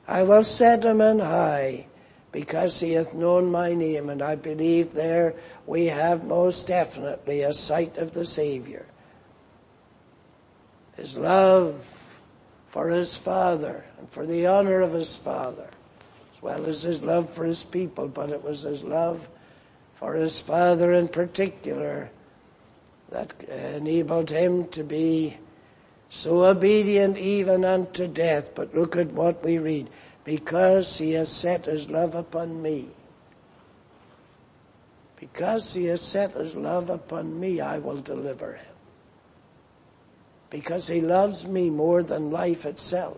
[0.07, 1.88] I will set him on high
[2.32, 5.34] because he hath known my name and I believe there
[5.65, 8.86] we have most definitely a sight of the Savior.
[10.97, 11.88] His love
[12.69, 15.69] for his Father and for the honor of his Father
[16.36, 19.28] as well as his love for his people, but it was his love
[19.98, 22.12] for his Father in particular
[23.10, 25.38] that enabled him to be
[26.10, 28.54] so obedient even unto death.
[28.54, 29.89] But look at what we read.
[30.24, 32.89] Because he has set his love upon me.
[35.16, 38.76] Because he has set his love upon me, I will deliver him.
[40.50, 43.18] Because he loves me more than life itself.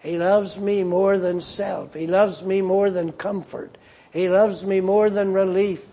[0.00, 1.94] He loves me more than self.
[1.94, 3.77] He loves me more than comfort.
[4.12, 5.86] He loves me more than relief.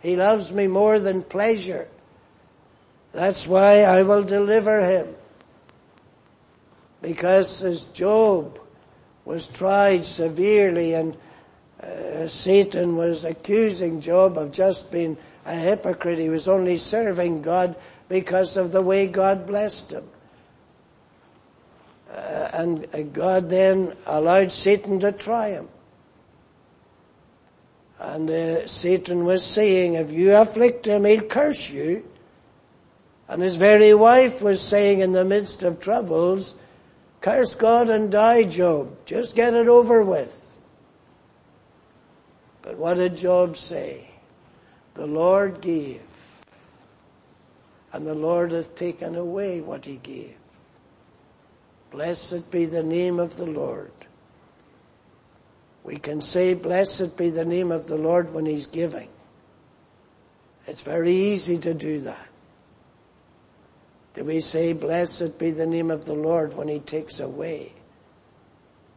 [0.00, 1.88] He loves me more than pleasure.
[3.12, 5.14] That's why I will deliver him.
[7.00, 8.58] Because as Job
[9.24, 11.16] was tried severely and
[11.80, 16.18] uh, Satan was accusing Job of just being a hypocrite.
[16.18, 17.76] He was only serving God
[18.08, 20.08] because of the way God blessed him.
[22.12, 25.68] Uh, and God then allowed Satan to try him.
[28.02, 32.04] And uh, Satan was saying, if you afflict him, he'll curse you.
[33.28, 36.56] And his very wife was saying in the midst of troubles,
[37.20, 39.06] curse God and die, Job.
[39.06, 40.58] Just get it over with.
[42.62, 44.08] But what did Job say?
[44.94, 46.02] The Lord gave,
[47.92, 50.34] and the Lord hath taken away what he gave.
[51.92, 53.92] Blessed be the name of the Lord.
[55.84, 59.08] We can say, blessed be the name of the Lord when He's giving.
[60.66, 62.28] It's very easy to do that.
[64.14, 67.72] Do we say, blessed be the name of the Lord when He takes away?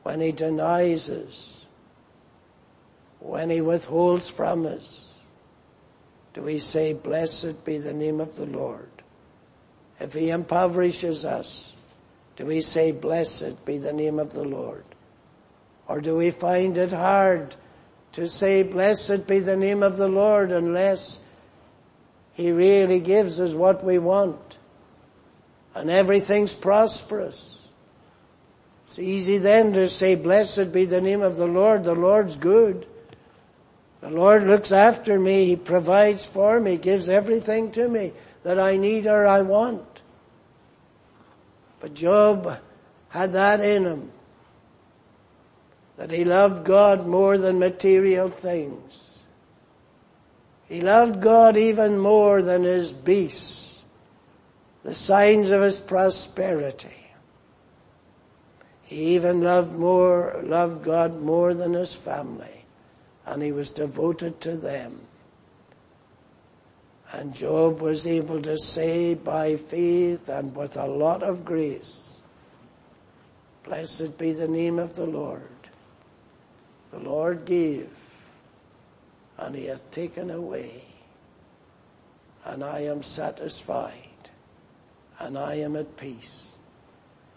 [0.03, 1.65] When He denies us?
[3.19, 5.13] When He withholds from us?
[6.33, 8.89] Do we say, blessed be the name of the Lord?
[9.99, 11.75] If He impoverishes us,
[12.35, 14.83] do we say, blessed be the name of the Lord?
[15.87, 17.55] Or do we find it hard
[18.13, 21.19] to say, blessed be the name of the Lord unless
[22.33, 24.57] He really gives us what we want
[25.75, 27.67] and everything's prosperous?
[28.85, 31.83] It's easy then to say, blessed be the name of the Lord.
[31.83, 32.87] The Lord's good.
[34.01, 35.45] The Lord looks after me.
[35.45, 38.13] He provides for me, gives everything to me
[38.43, 40.03] that I need or I want.
[41.79, 42.59] But Job
[43.09, 44.11] had that in him
[45.97, 49.19] that he loved God more than material things.
[50.67, 53.83] He loved God even more than his beasts,
[54.83, 57.05] the signs of his prosperity.
[58.83, 62.65] He even loved more, loved God more than his family,
[63.25, 64.99] and he was devoted to them.
[67.11, 72.17] And Job was able to say by faith and with a lot of grace,
[73.63, 75.54] Blessed be the name of the Lord.
[76.95, 77.89] The Lord gave,
[79.37, 80.81] and He hath taken away,
[82.45, 84.29] and I am satisfied,
[85.19, 86.55] and I am at peace.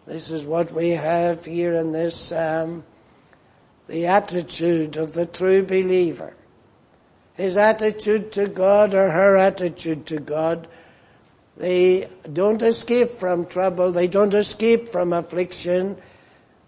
[0.06, 2.84] This is what we have here in this psalm,
[3.88, 6.34] the attitude of the true believer.
[7.34, 10.68] His attitude to God or her attitude to God,
[11.56, 15.96] they don't escape from trouble, they don't escape from affliction,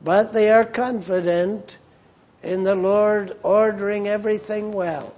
[0.03, 1.79] but they are confident
[2.43, 5.15] in the Lord ordering everything well.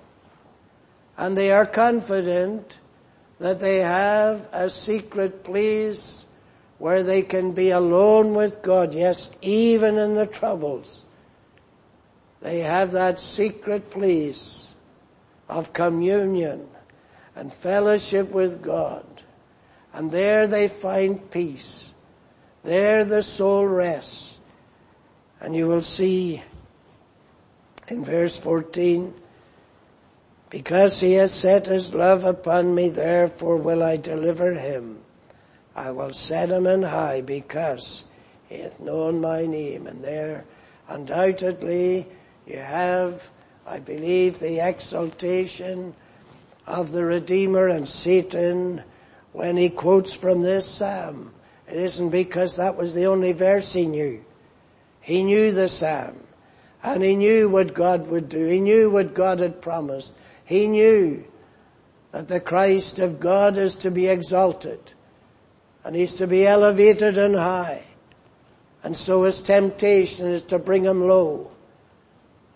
[1.17, 2.79] And they are confident
[3.39, 6.27] that they have a secret place
[6.79, 8.95] where they can be alone with God.
[8.95, 11.05] Yes, even in the troubles.
[12.41, 14.75] They have that secret place
[15.49, 16.67] of communion
[17.37, 19.05] and fellowship with God.
[19.93, 21.95] And there they find peace.
[22.65, 24.41] There the soul rests.
[25.41, 26.43] And you will see
[27.89, 29.15] in verse 14,
[30.51, 34.99] because he has set his love upon me, therefore will I deliver him.
[35.75, 38.05] I will set him on high because
[38.49, 39.87] he hath known my name.
[39.87, 40.45] And there,
[40.89, 42.07] undoubtedly,
[42.47, 43.31] you have,
[43.67, 45.95] I believe, the exaltation
[46.67, 48.83] of the Redeemer and Satan
[49.33, 51.33] when he quotes from this psalm.
[51.67, 54.25] It isn't because that was the only verse he knew.
[55.01, 56.21] He knew the psalm.
[56.83, 58.45] And he knew what God would do.
[58.47, 60.15] He knew what God had promised.
[60.45, 61.25] He knew
[62.11, 64.93] that the Christ of God is to be exalted
[65.85, 67.83] and he's to be elevated and high.
[68.85, 71.51] And so his temptation is to bring him low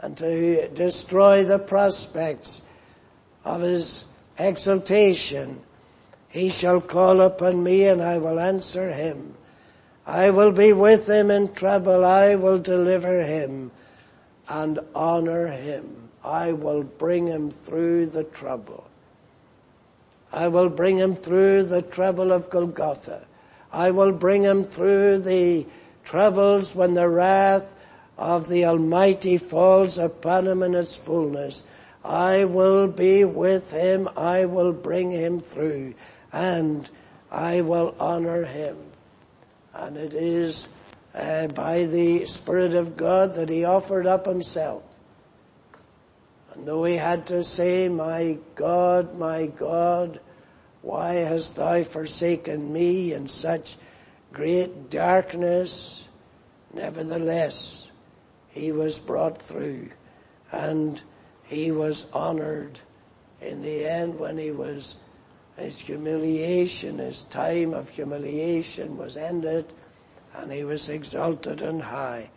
[0.00, 2.62] and to destroy the prospects
[3.44, 4.04] of his
[4.38, 5.60] exaltation.
[6.28, 9.34] He shall call upon me and I will answer him.
[10.06, 12.04] I will be with him in trouble.
[12.04, 13.70] I will deliver him
[14.48, 16.08] and honor him.
[16.24, 18.88] I will bring him through the trouble.
[20.32, 23.26] I will bring him through the trouble of Golgotha.
[23.72, 25.66] I will bring him through the
[26.04, 27.76] troubles when the wrath
[28.18, 31.64] of the Almighty falls upon him in its fullness.
[32.04, 34.08] I will be with him.
[34.16, 35.94] I will bring him through
[36.32, 36.88] and
[37.30, 38.76] I will honor him.
[39.74, 40.68] And it is
[41.16, 44.82] uh, by the Spirit of God that he offered up himself.
[46.52, 50.20] And though he had to say, my God, my God,
[50.82, 53.76] why hast thou forsaken me in such
[54.32, 56.06] great darkness?
[56.72, 57.90] Nevertheless,
[58.50, 59.90] he was brought through
[60.52, 61.02] and
[61.44, 62.78] he was honored
[63.40, 64.96] in the end when he was
[65.56, 69.64] his humiliation, his time of humiliation was ended,
[70.36, 72.30] and he was exalted on high.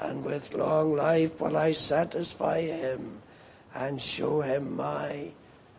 [0.00, 3.22] And with long life will I satisfy him
[3.74, 5.30] and show him my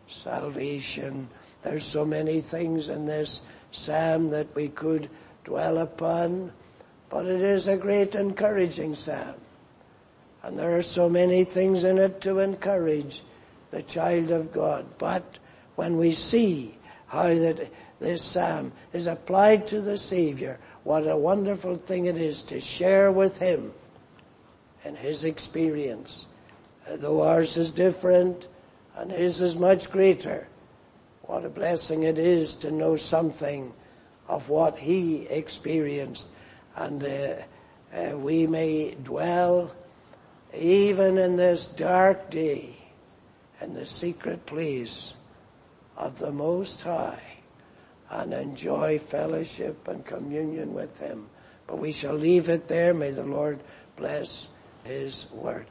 [0.07, 1.27] salvation.
[1.63, 3.41] There's so many things in this
[3.71, 5.09] psalm that we could
[5.43, 6.51] dwell upon,
[7.09, 9.35] but it is a great encouraging psalm.
[10.43, 13.23] And there are so many things in it to encourage
[13.71, 14.85] the child of God.
[14.97, 15.39] But
[15.75, 21.75] when we see how that this psalm is applied to the Savior, what a wonderful
[21.75, 23.73] thing it is to share with Him
[24.85, 26.27] and His experience.
[26.87, 28.47] Though ours is different
[28.95, 30.47] and His is much greater,
[31.23, 33.73] what a blessing it is to know something
[34.27, 36.27] of what He experienced
[36.75, 37.33] and uh,
[37.91, 39.73] uh, we may dwell
[40.53, 42.75] even in this dark day
[43.59, 45.15] in the secret place
[45.97, 47.34] of the Most High
[48.15, 51.27] and enjoy fellowship and communion with Him.
[51.67, 52.93] But we shall leave it there.
[52.93, 53.59] May the Lord
[53.95, 54.47] bless
[54.83, 55.67] His word.